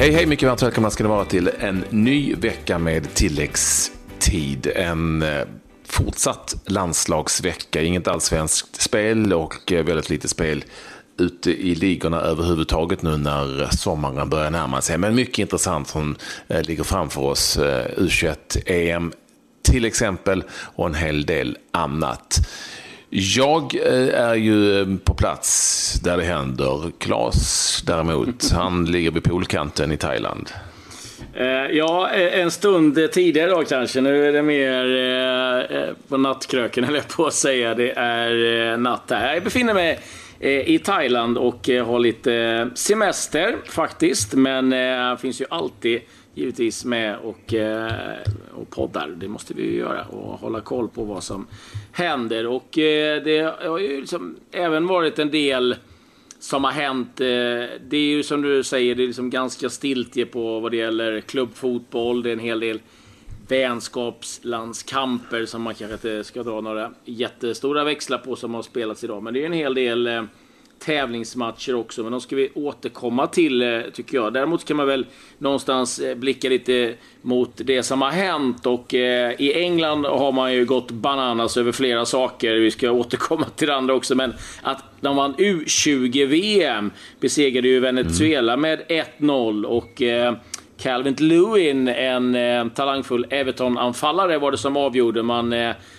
[0.00, 4.72] Hej, hej, mycket varmt välkomna ska ni vara till en ny vecka med tilläggstid.
[4.74, 5.42] En eh,
[5.86, 10.64] fortsatt landslagsvecka, inget allsvenskt spel och eh, väldigt lite spel
[11.18, 14.98] ute i ligorna överhuvudtaget nu när sommaren börjar närma sig.
[14.98, 16.16] Men mycket intressant som
[16.48, 17.58] eh, ligger framför oss.
[17.96, 19.12] U21-EM
[19.62, 22.38] till exempel och en hel del annat.
[23.12, 26.90] Jag eh, är ju eh, på plats där det händer.
[26.98, 30.50] Klas däremot, han ligger vid poolkanten i Thailand.
[31.34, 34.00] Eh, ja, en stund tidigare då kanske.
[34.00, 37.74] Nu är det mer på nattkröken, eller på att säga.
[37.74, 39.34] Det är natt här.
[39.34, 40.00] Jag befinner mig
[40.66, 44.34] i Thailand och har lite semester faktiskt.
[44.34, 46.00] Men det finns ju alltid
[46.34, 48.18] givetvis med och, eh,
[48.54, 49.08] och poddar.
[49.08, 51.46] Det måste vi ju göra och hålla koll på vad som
[51.92, 52.46] händer.
[52.46, 55.76] Och eh, det har ju liksom även varit en del
[56.38, 57.20] som har hänt.
[57.20, 57.26] Eh,
[57.88, 61.20] det är ju som du säger, det är liksom ganska stiltje på vad det gäller
[61.20, 62.22] klubbfotboll.
[62.22, 62.80] Det är en hel del
[63.48, 69.22] vänskapslandskamper som man kanske inte ska dra några jättestora växlar på som har spelats idag.
[69.22, 70.26] Men det är en hel del
[70.80, 74.32] tävlingsmatcher också, men de ska vi återkomma till eh, tycker jag.
[74.32, 75.06] Däremot kan man väl
[75.38, 80.54] någonstans eh, blicka lite mot det som har hänt och eh, i England har man
[80.54, 82.54] ju gått bananas över flera saker.
[82.54, 88.52] Vi ska återkomma till det andra också, men att de vann U20-VM, besegrade ju Venezuela
[88.52, 88.60] mm.
[88.60, 90.02] med 1-0 och
[90.78, 95.22] Calvin Lewin, en talangfull Everton-anfallare, var det som avgjorde.
[95.22, 95.54] Man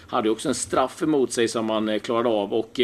[0.08, 2.54] hade också en straff emot sig som man klarade av.
[2.54, 2.80] Och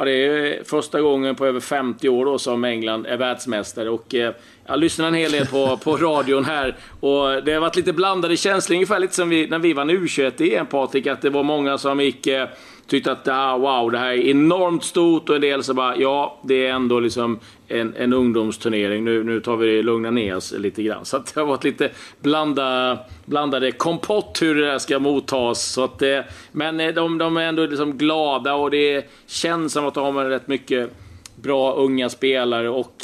[0.00, 3.90] Ja, det är första gången på över 50 år då som England är världsmästare.
[3.90, 4.34] Och, eh,
[4.66, 8.36] jag lyssnar en hel del på, på radion här och det har varit lite blandade
[8.36, 8.74] känslor.
[8.74, 11.06] Ungefär lite som vi, när vi vann U21-EM, Patrik.
[11.06, 12.48] Att det var många som gick, eh,
[12.90, 16.40] tyckte att ah, wow, det här är enormt stort och en del så bara ja,
[16.42, 17.38] det är ändå liksom
[17.68, 19.04] en, en ungdomsturnering.
[19.04, 21.04] Nu, nu tar vi det lugna ner oss lite grann.
[21.04, 25.62] Så det har varit lite blanda, blandade kompott hur det där ska mottas.
[25.62, 26.20] Så att, eh,
[26.52, 30.24] men eh, de, de är ändå liksom glada och det känns som att de har
[30.24, 30.90] rätt mycket
[31.34, 32.94] bra unga spelare och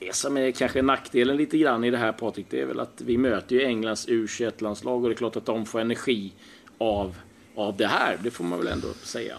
[0.00, 3.02] det som är kanske nackdelen lite grann i det här Patrik, det är väl att
[3.06, 6.32] vi möter ju Englands U21-landslag och det är klart att de får energi
[6.78, 7.14] av,
[7.56, 8.18] av det här.
[8.22, 9.34] Det får man väl ändå säga.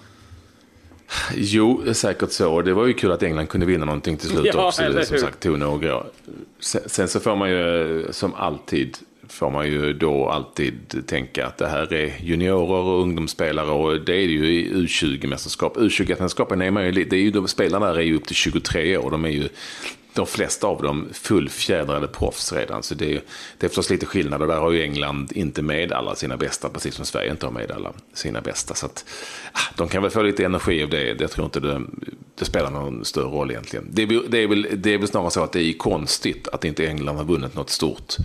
[1.35, 2.61] Jo, säkert så.
[2.61, 4.81] Det var ju kul att England kunde vinna någonting till slut ja, också.
[4.81, 6.03] Det som sagt tog några
[6.59, 8.97] sen, så får man ju som alltid
[9.29, 14.13] får man ju då alltid tänka att det här är juniorer och ungdomsspelare och det
[14.13, 15.77] är det ju i U20-mästerskap.
[15.77, 18.97] U21-mästerskapen är man ju, det är ju, de spelarna där är ju upp till 23
[18.97, 19.11] år.
[19.11, 19.49] De är ju
[20.17, 22.83] de flesta av dem fullfjädrade proffs redan.
[22.83, 23.21] Så det är,
[23.57, 26.69] det är förstås lite skillnad och där har ju England inte med alla sina bästa,
[26.69, 28.73] precis som Sverige inte har med alla sina bästa.
[28.73, 29.05] Så att,
[29.51, 31.21] ah, de kan väl få lite energi av det.
[31.21, 31.81] Jag tror inte det,
[32.35, 33.87] det spelar någon större roll egentligen.
[33.91, 36.65] Det är, det, är väl, det är väl snarare så att det är konstigt att
[36.65, 38.15] inte England har vunnit något stort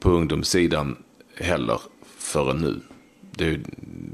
[0.00, 0.96] på ungdomssidan
[1.36, 1.80] heller
[2.18, 2.80] förrän nu.
[3.30, 3.60] Det,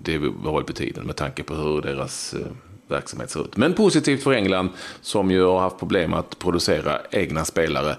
[0.03, 2.47] det var väl på tiden med tanke på hur deras eh,
[2.93, 3.57] verksamhet ser ut.
[3.57, 4.69] Men positivt för England
[5.01, 7.97] som ju har haft problem att producera egna spelare.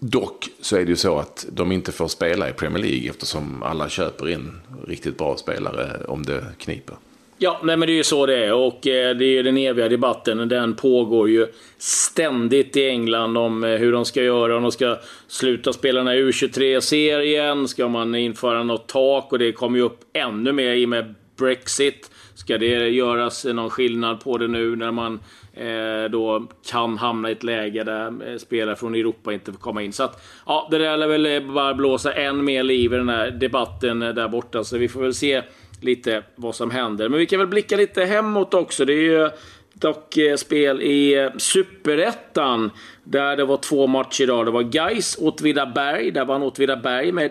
[0.00, 3.62] Dock så är det ju så att de inte får spela i Premier League eftersom
[3.62, 6.96] alla köper in riktigt bra spelare om det kniper.
[7.40, 9.56] Ja, nej men det är ju så det är och eh, det är ju den
[9.56, 10.48] eviga debatten.
[10.48, 11.46] Den pågår ju
[11.78, 14.56] ständigt i England om eh, hur de ska göra.
[14.56, 19.52] Om de ska sluta spela den här U23-serien, ska man införa något tak och det
[19.52, 22.10] kommer ju upp ännu mer i och med Brexit.
[22.48, 25.20] Ska det göras någon skillnad på det nu när man
[25.54, 29.82] eh, då kan hamna i ett läge där eh, spelare från Europa inte får komma
[29.82, 29.92] in?
[29.92, 33.08] Så att, ja, det där lär väl eh, bara blåsa än mer liv i den
[33.08, 34.64] här debatten eh, där borta.
[34.64, 35.42] Så vi får väl se
[35.80, 37.08] lite vad som händer.
[37.08, 38.84] Men vi kan väl blicka lite hemåt också.
[38.84, 39.30] Det är ju
[39.72, 42.70] dock spel i Superettan.
[43.04, 44.46] Där det var två matcher idag.
[44.46, 46.10] Det var Gais Åtvidaberg.
[46.10, 47.30] Där vann Åtvidaberg med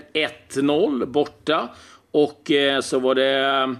[0.53, 1.69] 1-0 borta.
[2.11, 2.51] Och
[2.81, 3.75] så var det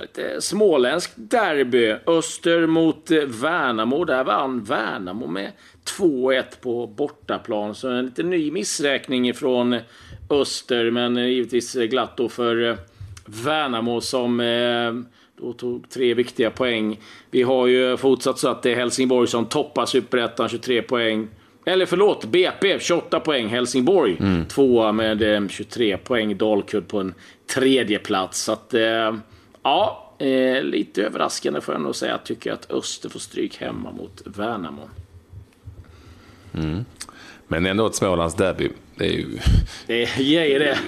[0.00, 1.96] lite småländskt derby.
[2.06, 4.04] Öster mot Värnamo.
[4.04, 5.52] Där vann Värnamo med
[5.98, 7.74] 2-1 på bortaplan.
[7.74, 9.76] Så en lite ny missräkning från
[10.30, 10.90] Öster.
[10.90, 12.76] Men givetvis glatt då för
[13.26, 14.92] Värnamo som eh,
[15.36, 17.00] då tog tre viktiga poäng.
[17.30, 21.28] Vi har ju fortsatt så att det är Helsingborg som toppar Superettan, 23 poäng.
[21.66, 23.48] Eller förlåt, BP 28 poäng.
[23.48, 24.44] Helsingborg mm.
[24.46, 26.36] tvåa med 23 eh, poäng.
[26.36, 27.14] Dalkurd på en
[27.54, 28.42] tredje plats.
[28.42, 29.14] Så att, eh,
[29.64, 32.18] Ja, eh, lite överraskande får jag nog säga.
[32.18, 34.90] Tycker att Öster får stryk hemma mot Värnamo.
[36.54, 36.84] Mm.
[37.48, 38.70] Men ändå ett Smålandsderby.
[38.96, 39.38] Det är ju...
[39.86, 40.78] Det ger det.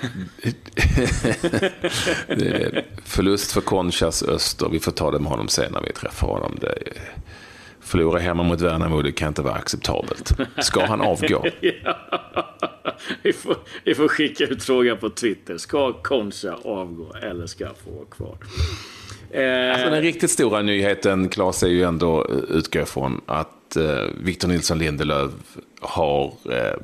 [2.36, 4.68] det är förlust för Conchas Öster.
[4.68, 6.58] Vi får ta det med honom sen när vi träffar honom.
[6.60, 6.92] Det är...
[7.80, 10.32] Förlora hemma mot Värnamo, det kan inte vara acceptabelt.
[10.58, 11.44] Ska han avgå?
[11.60, 11.96] ja.
[13.22, 15.58] vi, får, vi får skicka ut frågan på Twitter.
[15.58, 18.38] Ska Concha avgå eller ska få vara kvar?
[19.30, 19.72] Eh...
[19.72, 24.48] Alltså den riktigt stora nyheten, Claes, är ju ändå, eh, utgår från att eh, Victor
[24.48, 25.32] Nilsson Lindelöf
[25.80, 26.76] har eh,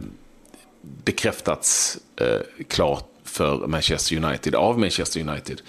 [1.04, 5.60] bekräftats eh, klart för Manchester United, av Manchester United.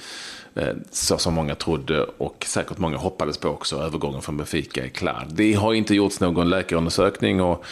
[0.55, 3.75] Eh, så som många trodde och säkert många hoppades på också.
[3.75, 5.27] Övergången från Benfica är klar.
[5.29, 7.65] Det har inte gjorts någon läkarundersökning och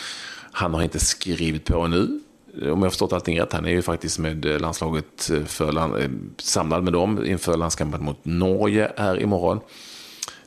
[0.52, 2.21] han har inte skrivit på nu.
[2.54, 5.72] Om jag har förstått allting rätt, han är ju faktiskt med eh, landslaget eh, för
[5.72, 9.60] land, eh, samlad med dem inför landskampen mot Norge här imorgon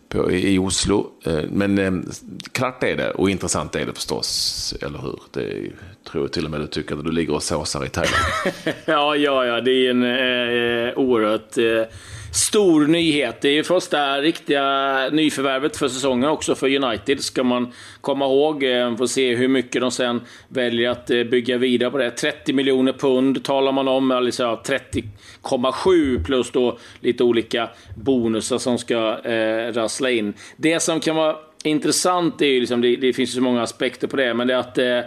[0.09, 1.07] på, i Oslo.
[1.49, 2.05] Men
[2.53, 5.19] klart är det och intressant är det förstås, eller hur?
[5.33, 5.71] Det
[6.11, 8.25] tror jag till och med du tycker att du ligger och såsar i Thailand.
[8.85, 11.97] ja, ja, ja, det är en eh, oerhört eh,
[12.35, 13.41] stor nyhet.
[13.41, 18.63] Det är första riktiga nyförvärvet för säsongen också för United, ska man komma ihåg.
[18.63, 22.11] Eh, får se hur mycket de sen väljer att eh, bygga vidare på det.
[22.11, 29.19] 30 miljoner pund talar man om, alltså 30,7 plus då lite olika bonusar som ska
[29.25, 30.35] eh, rassla in.
[30.57, 34.09] Det som kan vara intressant är ju, liksom, det, det, finns ju så många aspekter
[34.09, 35.01] på det, men det är att eh,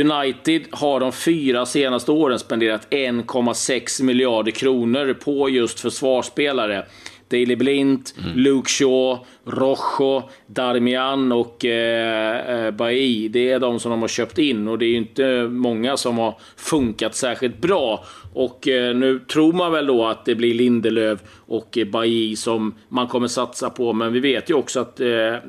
[0.00, 6.86] United har de fyra senaste åren spenderat 1,6 miljarder kronor på just försvarsspelare.
[7.32, 8.38] Daley Blint, mm.
[8.38, 13.28] Luke Shaw, Rojo, Darmian och eh, eh, Bailly.
[13.28, 16.18] Det är de som de har köpt in och det är ju inte många som
[16.18, 18.04] har funkat särskilt bra.
[18.32, 22.74] Och eh, nu tror man väl då att det blir Lindelöf och eh, Bailly som
[22.88, 23.92] man kommer satsa på.
[23.92, 25.06] Men vi vet ju också att eh,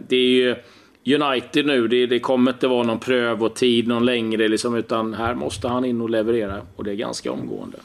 [0.08, 0.56] det är ju
[1.06, 5.68] United nu, det, det kommer inte vara någon prövotid någon längre liksom, utan här måste
[5.68, 7.78] han in och leverera och det är ganska omgående.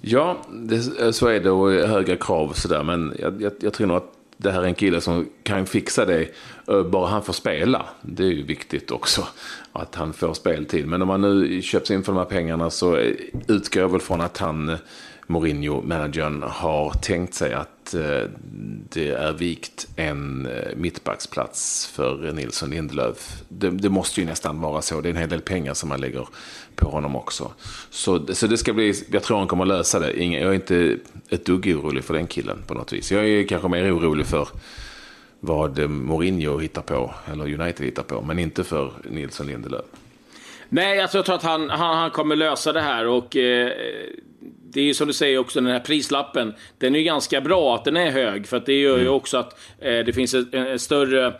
[0.00, 2.82] Ja, det, eh, så är det och höga krav och sådär.
[2.82, 6.04] Men jag, jag, jag tror nog att det här är en kille som kan fixa
[6.04, 6.26] det,
[6.68, 7.86] eh, bara han får spela.
[8.02, 9.26] Det är ju viktigt också,
[9.72, 10.86] att han får speltid.
[10.86, 13.14] Men om han nu köps in för de här pengarna så eh,
[13.48, 14.76] utgår jag väl från att han,
[15.30, 18.28] Mourinho, managern, har tänkt sig att eh,
[18.88, 23.42] det är vikt en eh, mittbacksplats för Nilsson Lindelöf.
[23.48, 25.00] Det, det, måste ju nästan vara så.
[25.00, 26.28] Det är en hel del pengar som man lägger
[26.74, 27.52] på honom också.
[27.90, 30.12] Så, så det ska bli, jag tror han kommer att lösa det.
[30.12, 30.96] jag är inte
[31.28, 33.12] ett dugg orolig för den killen på något vis.
[33.12, 34.48] Jag är kanske mer orolig för
[35.40, 39.84] vad Mourinho hittar på, eller United hittar på, men inte för Nilsson Lindelöf.
[40.72, 43.72] Nej, alltså jag tror att han, han, han kommer lösa det här och eh,
[44.72, 46.54] det är ju som du säger också, den här prislappen.
[46.78, 49.14] Den är ju ganska bra att den är hög, för att det gör ju mm.
[49.14, 51.32] också att eh, det finns ett, ett större eh,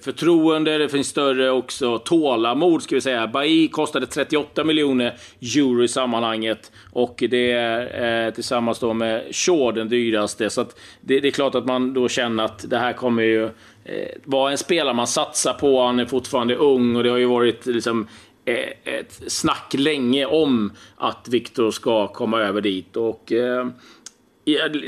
[0.00, 3.26] förtroende, det finns större också tålamod ska vi säga.
[3.26, 5.14] Bailly kostade 38 miljoner
[5.56, 10.50] euro i sammanhanget och det är eh, tillsammans då med Shaw den dyraste.
[10.50, 10.64] Så
[11.00, 13.44] det, det, är klart att man då känner att det här kommer ju
[13.84, 15.82] eh, vara en spelare man satsar på.
[15.82, 18.08] Han är fortfarande ung och det har ju varit liksom
[18.44, 22.96] ett snack länge om att Viktor ska komma över dit.
[22.96, 23.66] Och eh,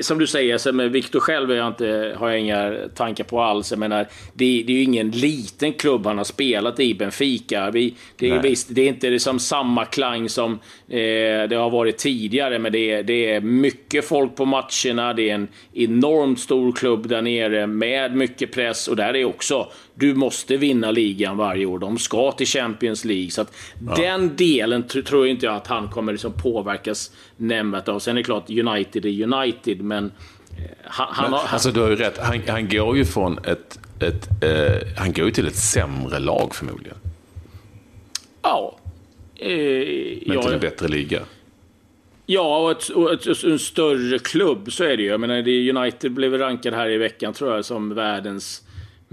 [0.01, 3.71] som du säger, så med Viktor själv jag inte, har jag inga tankar på alls.
[3.71, 7.71] Jag menar, det, det är ju ingen liten klubb han har spelat i, Benfica.
[7.71, 10.53] Vi, det, är, visst, det är inte liksom samma klang som
[10.89, 15.13] eh, det har varit tidigare, men det är, det är mycket folk på matcherna.
[15.13, 19.69] Det är en enormt stor klubb där nere med mycket press och där är också
[19.95, 21.79] du måste vinna ligan varje år.
[21.79, 23.31] De ska till Champions League.
[23.31, 23.53] Så att
[23.87, 23.95] ja.
[23.95, 27.99] den delen tror inte jag att han kommer liksom påverkas nämnvärt av.
[27.99, 30.05] Sen är det klart, United är United, men...
[30.05, 32.19] Eh, han, men, har, alltså du har ju rätt.
[32.19, 33.79] Han, han går ju från ett...
[34.01, 36.97] ett eh, han går ju till ett sämre lag förmodligen.
[38.43, 38.79] Ja.
[39.37, 39.49] Eh,
[40.27, 41.21] men till en bättre liga.
[42.27, 45.09] Ja, och, ett, och ett, en större klubb, så är det ju.
[45.09, 48.64] Jag menar, United blev rankad här i veckan, tror jag, som världens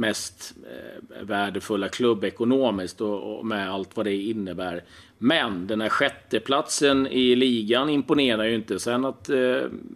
[0.02, 4.84] mest eh, värdefulla klubb ekonomiskt och, med allt vad det innebär.
[5.18, 8.80] Men den här sjätteplatsen i ligan imponerar ju inte.
[8.80, 9.38] Sen att eh,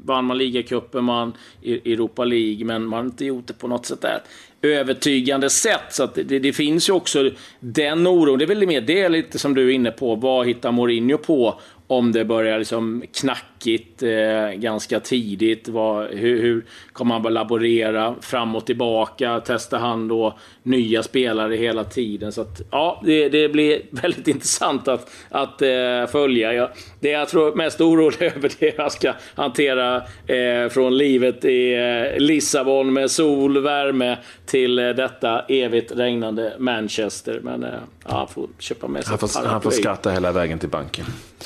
[0.06, 3.68] vann man ligacupen, man i e- Europa League, men man har inte gjort det på
[3.68, 4.22] något sätt där
[4.62, 5.82] övertygande sätt.
[5.90, 8.40] Så det, det, finns ju också den oron.
[8.40, 10.16] Det är väl mer det lite som du är inne på.
[10.16, 15.68] Vad hittar Mourinho på om det börjar liksom knacka knackigt eh, ganska tidigt.
[15.68, 19.42] Vad, hur, hur kommer han laborera fram och tillbaka?
[19.46, 22.32] Testar han då nya spelare hela tiden?
[22.32, 26.54] Så att, ja, det, det blir väldigt intressant att, att eh, följa.
[26.54, 26.70] Jag,
[27.00, 29.96] det jag tror mest orolig över det jag ska hantera
[30.28, 37.40] eh, från livet i eh, Lissabon med sol, värme till eh, detta evigt regnande Manchester.
[37.44, 37.70] Men eh,
[38.08, 41.06] ja, får köpa med sig Han får, han får skratta hela vägen till banken.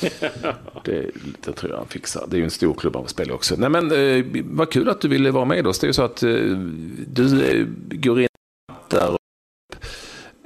[0.84, 2.09] det, det, tror jag han fixar.
[2.28, 3.54] Det är ju en stor klubb av spel också.
[3.58, 5.78] Nej, men, eh, vad kul att du ville vara med oss.
[5.78, 6.30] Det är ju så att eh,
[7.06, 8.28] du eh, går in
[8.88, 9.16] där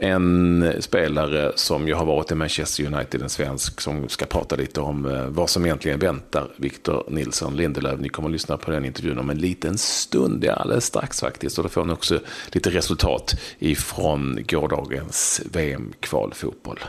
[0.04, 4.80] en spelare som ju har varit i Manchester United, en svensk, som ska prata lite
[4.80, 8.00] om eh, vad som egentligen väntar Victor Nilsson Lindelöf.
[8.00, 11.58] Ni kommer att lyssna på den intervjun om en liten stund, ja, alldeles strax faktiskt.
[11.58, 12.20] Och då får ni också
[12.52, 16.80] lite resultat ifrån gårdagens VM-kvalfotboll.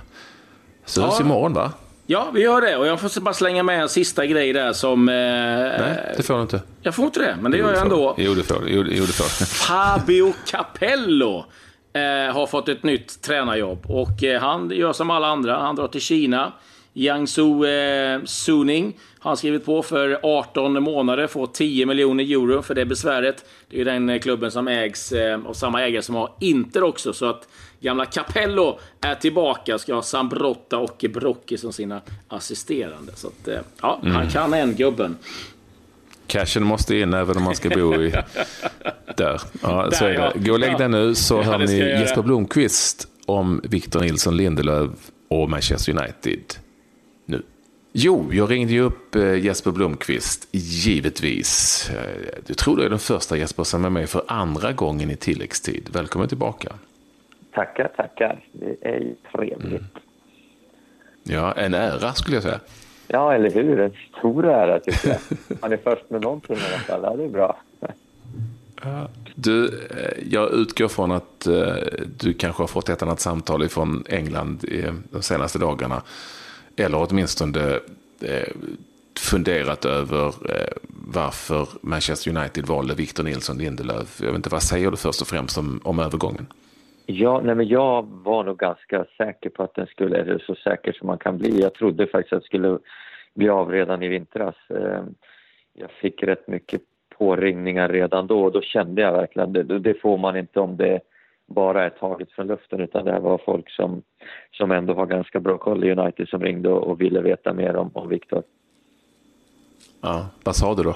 [0.86, 1.06] Så ja.
[1.06, 1.72] hörs imorgon va?
[2.08, 2.78] Ja, vi gör det.
[2.78, 5.10] Och jag får bara slänga med en sista grej där som...
[5.10, 6.62] Eh, Nej, det får du inte.
[6.82, 8.16] Jag får inte det, men det gör jag ändå.
[8.18, 8.70] Jo, det får du.
[8.70, 11.46] Jo, det får Fabio Capello
[11.94, 13.86] eh, har fått ett nytt tränarjobb.
[13.88, 15.58] Och eh, han gör som alla andra.
[15.60, 16.52] Han drar till Kina.
[16.94, 18.94] Jiangsu eh, Suning
[19.30, 23.46] har skrivit på för 18 månader, får 10 miljoner euro för det besväret.
[23.70, 27.14] Det är den klubben som ägs eh, av samma ägare som har Inter också.
[27.14, 27.48] Så att
[27.80, 33.12] gamla Capello är tillbaka, ska ha Sambrotta och Brocchi som sina assisterande.
[33.16, 34.16] Så att, eh, ja, mm.
[34.16, 35.18] han kan en gubben.
[36.28, 38.12] Cashen måste in även om man ska bo i...
[39.18, 39.42] där.
[39.62, 40.34] Ja, där, så är det.
[40.36, 44.92] Gå och lägg dig nu så ja, hör ni Jesper Blomqvist om Victor Nilsson Lindelöf
[45.30, 46.65] och Manchester United.
[47.98, 51.90] Jo, jag ringde ju upp eh, Jesper Blomqvist, givetvis.
[51.90, 55.16] Eh, du tror du är den första Jesper som är med för andra gången i
[55.16, 55.90] tilläggstid.
[55.94, 56.70] Välkommen tillbaka.
[57.54, 58.40] Tackar, tackar.
[58.52, 59.72] Det är ju trevligt.
[59.72, 59.84] Mm.
[61.24, 62.60] Ja, en ära skulle jag säga.
[63.08, 63.80] Ja, eller hur?
[63.80, 65.38] En stor ära tycker jag.
[65.62, 67.00] Han är först med någonting i alla fall.
[67.04, 67.58] Ja, det är bra.
[69.36, 71.48] Du, eh, jag utgår från att
[72.18, 74.66] du kanske har fått ett annat samtal från England
[75.12, 76.02] de senaste dagarna.
[76.78, 77.60] Eller åtminstone
[78.22, 78.54] eh,
[79.20, 80.74] funderat över eh,
[81.14, 84.20] varför Manchester United valde Victor Nilsson Lindelöf.
[84.22, 86.48] Jag vet inte, vad säger du först och främst om, om övergången?
[87.06, 90.92] Ja, nej men jag var nog ganska säker på att den skulle, eller så säker
[90.92, 91.62] som man kan bli.
[91.62, 92.80] Jag trodde faktiskt att det skulle
[93.36, 94.56] bli av redan i vintras.
[94.70, 95.16] Ehm,
[95.74, 96.82] jag fick rätt mycket
[97.18, 101.00] påringningar redan då och då kände jag verkligen det, det får man inte om det
[101.48, 104.02] bara är taget från luften utan det var folk som,
[104.52, 107.76] som ändå har ganska bra koll i United som ringde och, och ville veta mer
[107.76, 108.44] om, om Viktor.
[110.02, 110.96] Ja, vad sa du då?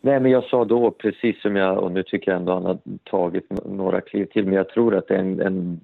[0.00, 2.78] Nej, men jag sa då, precis som jag, och nu tycker jag ändå han har
[3.04, 5.80] tagit några kliv till, men jag tror att det är en, en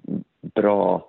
[0.55, 1.07] bra,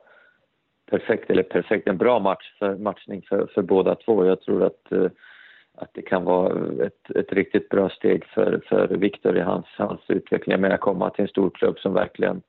[0.90, 4.26] perfekt, eller perfekt, en bra match för, matchning för, för båda två.
[4.26, 5.10] Jag tror att, eh,
[5.76, 10.00] att det kan vara ett, ett riktigt bra steg för, för Viktor i hans, hans
[10.08, 10.52] utveckling.
[10.52, 12.42] Jag menar komma till en stor klubb som verkligen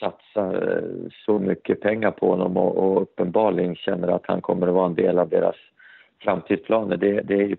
[0.00, 4.74] satsar eh, så mycket pengar på honom och, och uppenbarligen känner att han kommer att
[4.74, 5.56] vara en del av deras
[6.22, 6.96] framtidsplaner.
[6.96, 7.56] Det, det är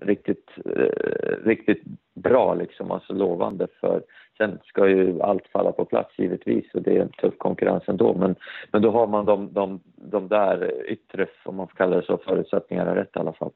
[0.00, 1.82] riktigt, eh, riktigt
[2.14, 3.66] bra, liksom, alltså lovande.
[3.80, 4.02] För
[4.38, 8.14] sen ska ju allt falla på plats givetvis och det är en tuff konkurrens ändå.
[8.14, 8.34] Men,
[8.72, 12.16] men då har man de, de, de där yttre, om man får kalla det så,
[12.16, 13.50] förutsättningarna rätt i alla fall.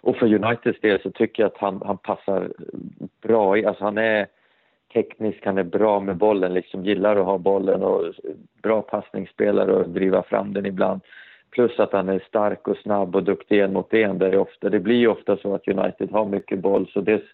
[0.00, 2.52] Och för Uniteds del så tycker jag att han, han passar
[3.22, 4.26] bra i, alltså han är
[4.92, 8.14] teknisk, han är bra med bollen, liksom gillar att ha bollen och
[8.62, 11.00] bra passningsspelare och driva fram den ibland.
[11.50, 14.18] Plus att han är stark och snabb och duktig en mot en.
[14.18, 16.90] Där det, ofta, det blir ofta så att United har mycket boll.
[16.92, 17.24] Så dels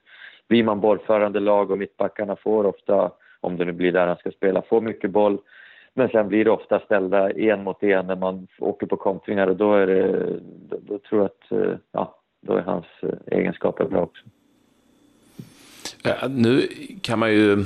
[0.48, 4.30] blir man bollförande lag och mittbackarna får ofta, om det nu blir där han ska
[4.30, 5.38] spela, får mycket boll.
[5.94, 9.56] Men sen blir det ofta ställda en mot en när man åker på kontringar och
[9.56, 10.32] då, är det,
[10.80, 14.22] då, tror jag att eh, ja, då är hans eh, egenskaper bra också.
[16.28, 16.68] Nu
[17.00, 17.64] kan man ju,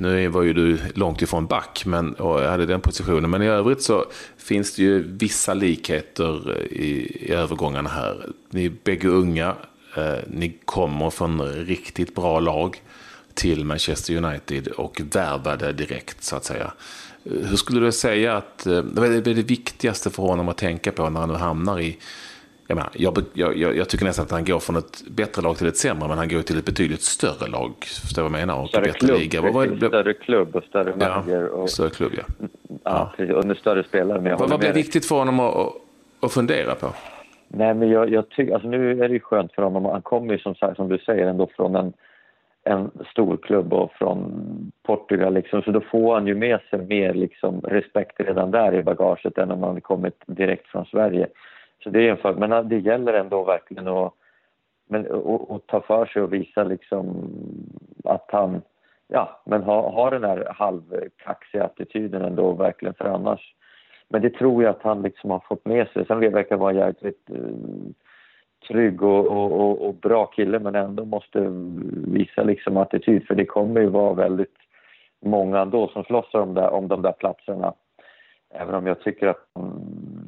[0.00, 3.82] nu var ju du långt ifrån back men, och hade den positionen, men i övrigt
[3.82, 4.04] så
[4.36, 8.26] finns det ju vissa likheter eh, i, i övergångarna här.
[8.50, 9.56] Ni är bägge unga,
[9.96, 12.82] eh, ni kommer från riktigt bra lag
[13.34, 16.72] till Manchester United och värvade direkt så att säga.
[17.24, 21.10] Hur skulle du säga att, eh, vad är det viktigaste för honom att tänka på
[21.10, 21.98] när han nu hamnar i
[22.68, 25.66] jag, menar, jag, jag, jag, tycker nästan att han går från ett bättre lag till
[25.66, 27.72] ett sämre, men han går till ett betydligt större lag.
[27.80, 28.62] Förstår du vad jag menar?
[28.62, 29.42] Och större bättre klubb, liga.
[29.42, 31.42] Vad, vad, större klubb och större manager.
[31.42, 32.46] Ja, och, större klubb, ja.
[32.84, 33.36] Ja, ja.
[33.36, 34.20] och med större spelare.
[34.20, 35.72] Men vad vad blir viktigt för honom att,
[36.20, 36.86] att fundera på?
[37.48, 39.84] Nej, men jag, jag tycker, alltså nu är det ju skönt för honom.
[39.84, 41.92] Han kommer ju som, som du säger ändå från en,
[42.64, 45.62] en stor klubb och från Portugal liksom.
[45.62, 49.50] Så då får han ju med sig mer liksom respekt redan där i bagaget än
[49.50, 51.26] om han kommit direkt från Sverige.
[51.82, 54.14] Så det är en för, men det gäller ändå verkligen att
[54.88, 57.30] men, och, och ta för sig och visa liksom
[58.04, 58.62] att han
[59.08, 63.54] ja, men har ha den här halvkaxiga attityden ändå verkligen för annars.
[64.08, 66.06] Men det tror jag att han liksom har fått med sig.
[66.06, 67.92] Sen verkar vara jäkligt eh,
[68.68, 71.46] trygg och, och, och, och, bra kille men ändå måste
[72.06, 74.56] visa liksom attityd för det kommer ju vara väldigt
[75.24, 77.74] många ändå som slåss om, där, om de där platserna.
[78.50, 79.48] Även om jag tycker att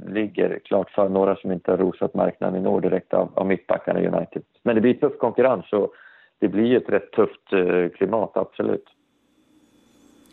[0.09, 4.01] ligger klart för några som inte har rosat marknaden i norr direkt av, av mittbackarna
[4.01, 4.43] United.
[4.63, 5.93] Men det blir tuff konkurrens och
[6.39, 8.85] det blir ett rätt tufft eh, klimat, absolut.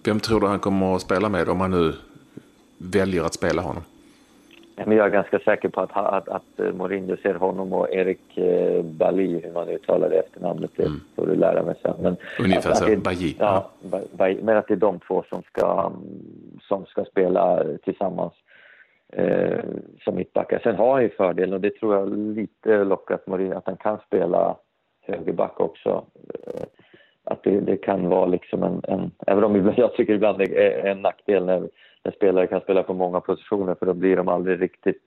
[0.06, 1.94] Vem tror du han kommer att spela med om han nu
[2.78, 3.84] väljer att spela honom?
[4.76, 8.38] Men jag är ganska säker på att, att, att eh, Mourinho ser honom och Erik
[8.38, 11.02] eh, Bali, hur man uttalar det efternamnet, det mm.
[11.16, 11.94] får du lära mig sen.
[12.00, 13.36] Men Ungefär att, så, att Bailly.
[13.40, 13.70] Ja,
[14.12, 15.92] Bailly, men att det är de två som ska,
[16.62, 18.34] som ska spela tillsammans
[19.18, 19.64] eh,
[20.04, 20.60] som mittbackar.
[20.64, 24.00] Sen har han ju fördelen, och det tror jag lite lockat Mourinho, att han kan
[24.08, 24.56] spela
[25.02, 26.06] högerback också.
[26.48, 26.64] Eh,
[27.24, 30.92] att det, det, kan vara liksom en, en, även om jag tycker ibland det är
[30.92, 31.70] en nackdel när,
[32.04, 35.04] när spelare kan spela på många positioner för då blir de aldrig riktigt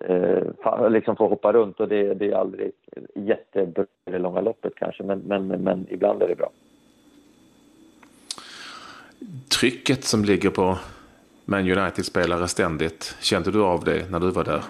[0.00, 2.72] eh, liksom får hoppa runt och det, det är aldrig
[3.14, 6.50] jättebra i det långa loppet kanske men, men, men ibland är det bra.
[9.60, 10.78] Trycket som ligger på
[11.50, 14.62] man United-spelare ständigt, kände du av det när du var där?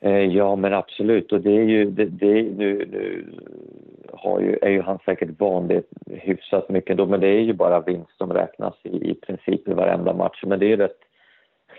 [0.00, 1.32] Eh, ja, men absolut.
[1.32, 1.90] Och det är ju...
[1.90, 3.26] Det, det, nu nu
[4.12, 7.52] har ju, är ju han säkert van det hyfsat mycket då, men det är ju
[7.52, 10.42] bara vinst som räknas i, i princip i varenda match.
[10.46, 11.00] Men det är ju rätt,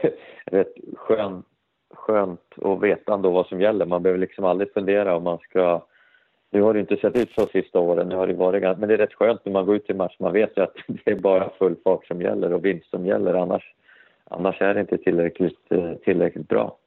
[0.45, 1.43] rätt skön,
[1.93, 3.85] skönt att veta ändå vad som gäller.
[3.85, 5.85] Man behöver liksom aldrig fundera om man ska...
[6.53, 8.93] Nu har det inte sett ut så sista åren, nu har det varit, men det
[8.93, 10.15] är rätt skönt när man går ut i match.
[10.19, 13.33] Man vet ju att det är bara full fart som gäller och vinst som gäller.
[13.33, 13.73] Annars,
[14.29, 16.77] annars är det inte tillräckligt, eh, tillräckligt bra.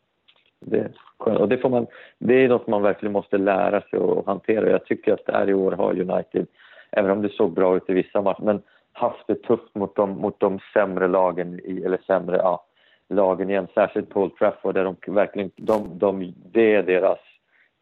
[0.60, 1.86] Det, och det, får man,
[2.18, 4.70] det är något man verkligen måste lära sig att hantera.
[4.70, 6.46] Jag tycker att där i år har United,
[6.90, 10.10] även om det såg bra ut i vissa matcher, men haft det tufft mot de,
[10.10, 12.64] mot de sämre lagen, i, eller sämre ja,
[13.08, 17.18] lagen igen, särskilt på Old Trafford där de verkligen, de, de, det är deras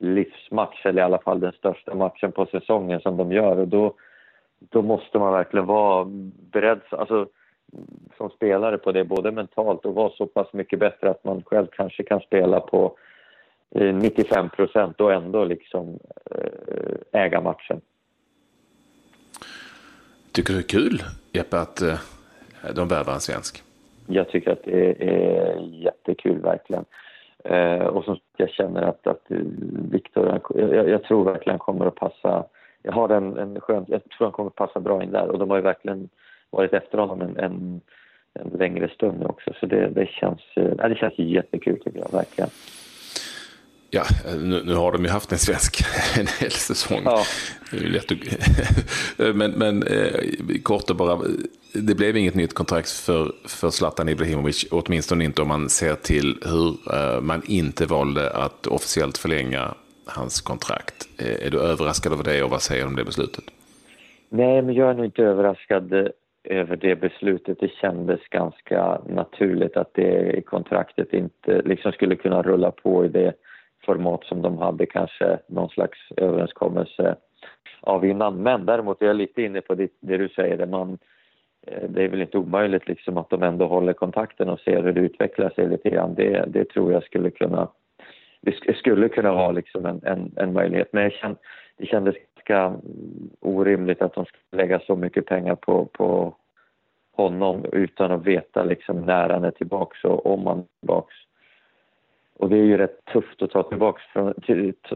[0.04, 3.58] livsmatch, eller i alla fall den största matchen på säsongen som de gör.
[3.58, 3.94] Och då,
[4.58, 6.04] då måste man verkligen vara
[6.52, 6.80] beredd.
[6.90, 7.26] Alltså,
[8.16, 11.66] som spelare på det, både mentalt och vara så pass mycket bättre att man själv
[11.72, 12.96] kanske kan spela på
[13.70, 15.98] 95 eh, procent och ändå liksom
[16.30, 17.80] eh, äga matchen.
[20.32, 21.98] Tycker du det är kul, Jeppe, att eh,
[22.74, 23.62] de värvar en svensk?
[24.06, 26.84] Jag tycker att det är jättekul, verkligen.
[27.44, 29.38] Eh, och som jag känner att, att eh,
[29.90, 32.44] Viktor, jag, jag, tror verkligen kommer att passa.
[32.82, 35.38] Jag har en, en skön, jag tror han kommer att passa bra in där och
[35.38, 36.08] de har ju verkligen
[36.50, 37.80] varit efter honom en, en,
[38.34, 39.52] en längre stund också.
[39.60, 42.50] Så det, det, känns, ja, det känns jättekul tycker jag, verkligen.
[43.94, 44.02] Ja,
[44.38, 45.84] nu, nu, har de ju haft en svensk
[46.20, 47.02] en hel säsong.
[47.04, 47.22] Ja.
[47.70, 48.18] lätt att,
[49.36, 51.18] men men eh, kort och bara,
[51.72, 56.34] det blev inget nytt kontrakt för, för Zlatan Ibrahimovic, åtminstone inte om man ser till
[56.44, 59.74] hur eh, man inte valde att officiellt förlänga
[60.06, 61.08] hans kontrakt.
[61.18, 63.44] Eh, är du överraskad över det och vad säger du om det beslutet?
[64.28, 65.92] Nej, men jag är nog inte överraskad
[66.44, 67.60] över det beslutet.
[67.60, 73.32] Det kändes ganska naturligt att det kontraktet inte liksom skulle kunna rulla på i det
[73.84, 77.16] format som de hade kanske någon slags överenskommelse
[77.80, 78.42] av innan.
[78.42, 80.98] Men däremot är jag lite inne på det, det du säger, det, man,
[81.66, 84.92] eh, det är väl inte omöjligt liksom att de ändå håller kontakten och ser hur
[84.92, 86.14] det utvecklar sig lite grann.
[86.14, 87.68] Det, det tror jag skulle kunna,
[88.40, 90.88] det skulle kunna vara liksom en, en, en möjlighet.
[90.92, 91.36] Men jag känd,
[91.76, 92.80] det kändes ganska
[93.40, 96.36] orimligt att de skulle lägga så mycket pengar på, på
[97.12, 101.14] honom utan att veta liksom när han är tillbaka och om han är tillbaka.
[102.38, 104.34] Och det är ju rätt tufft att ta, tillbaks från,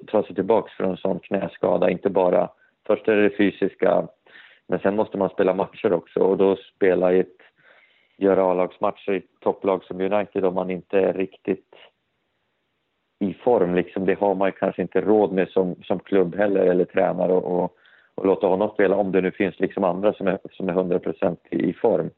[0.06, 1.90] ta sig tillbaka från en sån knäskada.
[1.90, 2.48] Inte bara,
[2.86, 4.08] först är det, det fysiska,
[4.66, 7.36] men sen måste man spela matcher också och då spela i ett,
[8.16, 11.74] göra A-lagsmatcher i ett topplag som United om man inte är riktigt
[13.20, 13.74] i form.
[13.74, 17.64] Liksom, det har man kanske inte råd med som, som klubb heller eller tränare och,
[17.64, 17.76] och,
[18.14, 21.36] och låta honom spela om det nu finns liksom andra som är, som är 100%
[21.50, 22.10] i, i form.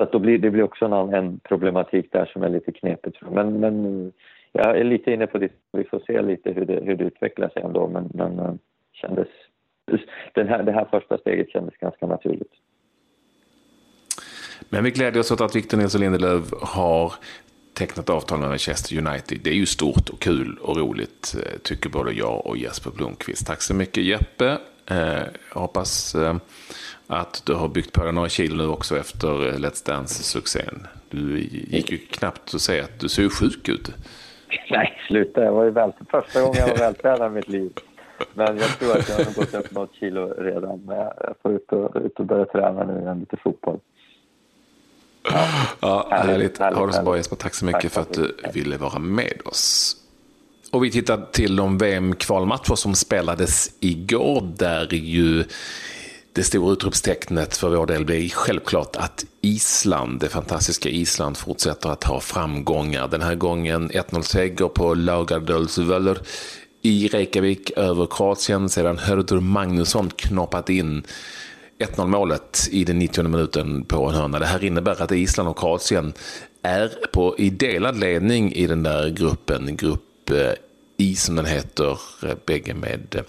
[0.00, 3.16] Så att då blir, det blir också en, en problematik där som är lite knepigt.
[3.30, 4.12] Men, men
[4.52, 5.48] jag är lite inne på det.
[5.72, 7.88] Vi får se lite hur det, hur det utvecklar sig ändå.
[7.88, 8.54] Men, men eh,
[8.92, 9.28] kändes,
[10.34, 12.52] den här, det här första steget kändes ganska naturligt.
[14.68, 17.12] Men vi glädjer oss åt att Victor Nilsson Lindelöf har
[17.74, 19.38] tecknat avtal med Manchester United.
[19.44, 23.46] Det är ju stort och kul och roligt, eh, tycker både jag och Jesper Blomqvist.
[23.46, 24.58] Tack så mycket Jeppe.
[24.90, 25.22] Eh,
[25.54, 26.36] jag hoppas eh,
[27.10, 30.86] att du har byggt på dig några kilo nu också efter Let's Dance-succén.
[31.10, 33.90] Du gick ju knappt att säga att du ser sjuk ut.
[34.70, 35.44] Nej, sluta.
[35.44, 37.72] Jag var ju väl, första gången jag var vältränad i mitt liv.
[38.34, 40.80] Men jag tror att jag har gått upp något kilo redan.
[40.86, 43.78] Men jag får ut och, ut och börja träna nu igen, lite fotboll.
[45.22, 45.48] Ja,
[45.80, 46.58] ja härligt.
[46.58, 46.78] härligt.
[46.78, 47.36] Ha det så bra Jesper.
[47.36, 49.96] Tack så mycket Tack, för att du ville vara med oss.
[50.72, 55.44] Och vi tittar till de VM-kvalmatcher som spelades igår, där ju
[56.32, 62.04] det stora utropstecknet för vår del blir självklart att Island, det fantastiska Island, fortsätter att
[62.04, 63.08] ha framgångar.
[63.08, 66.18] Den här gången 1-0-seger på Laugardalsvöller
[66.82, 71.02] i Reykjavik över Kroatien sedan Hördur Magnusson knoppat in
[71.78, 74.38] 1-0 målet i den 90 minuten på en hörna.
[74.38, 76.12] Det här innebär att Island och Kroatien
[76.62, 79.76] är på, i delad ledning i den där gruppen.
[79.76, 80.52] Grupp eh,
[81.00, 83.22] i som den heter, eh, bägge med eh,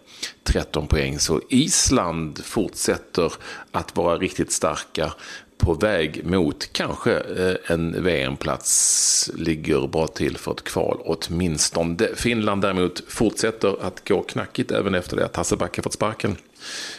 [0.43, 1.19] 13 poäng.
[1.19, 3.34] Så Island fortsätter
[3.71, 5.13] att vara riktigt starka
[5.57, 9.31] på väg mot kanske eh, en VM-plats.
[9.36, 12.07] Ligger bra till för ett kval åtminstone.
[12.15, 16.36] Finland däremot fortsätter att gå knackigt även efter det att Hassebacke fått sparken.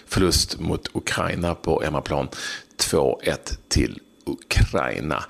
[0.07, 2.29] Förlust mot Ukraina på hemmaplan.
[2.77, 3.37] 2-1
[3.69, 5.25] till Ukraina.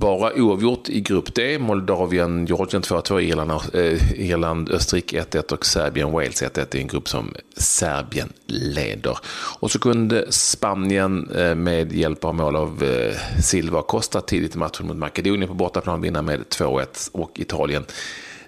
[0.00, 1.58] Bara oavgjort i grupp D.
[1.58, 7.08] Moldavien, Georgien 2-2, Irland, eh, Irland, Österrike 1-1 och Serbien, Wales 1-1 i en grupp
[7.08, 9.18] som Serbien leder.
[9.58, 14.58] Och så kunde Spanien eh, med hjälp av mål av eh, Silva Costa tidigt i
[14.58, 17.84] matchen mot Makedonien på bortaplan vinna med 2-1 och Italien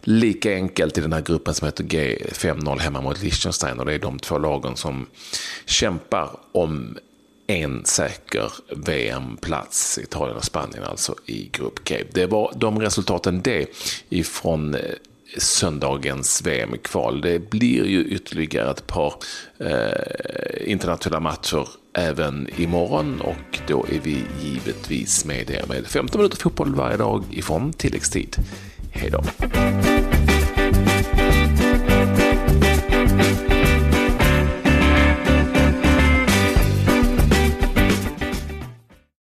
[0.02, 3.94] lika enkelt i den här gruppen som heter G 5-0 hemma mot Liechtenstein och det
[3.94, 5.06] är de två lagen som
[5.66, 6.98] kämpar om
[7.50, 12.04] en säker VM-plats, Italien och Spanien alltså i Grupp G.
[12.12, 13.66] Det var de resultaten det
[14.08, 14.80] ifrån eh,
[15.38, 17.20] söndagens VM-kval.
[17.20, 19.14] Det blir ju ytterligare ett par
[19.58, 26.36] eh, internationella matcher även imorgon och då är vi givetvis med er med 15 minuter
[26.36, 28.36] fotboll varje dag ifrån tilläggstid.
[28.92, 29.24] Hej då!